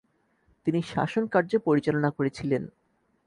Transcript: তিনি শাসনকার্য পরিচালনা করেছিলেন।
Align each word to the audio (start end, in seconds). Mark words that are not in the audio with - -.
তিনি 0.67 0.79
শাসনকার্য 0.81 1.51
পরিচালনা 1.65 2.09
করেছিলেন। 2.09 2.63